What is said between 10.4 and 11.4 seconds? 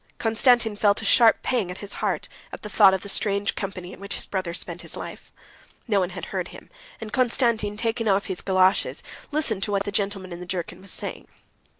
jerkin was saying.